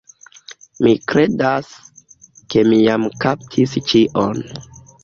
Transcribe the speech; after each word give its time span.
Mi 0.85 0.93
kredas 1.13 1.69
ke 2.55 2.65
mi 2.73 2.81
jam 2.89 3.07
kaptis 3.27 3.79
ĉion. 3.93 4.47